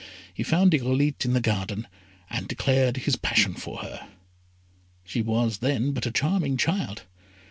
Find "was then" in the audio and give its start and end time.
5.21-5.91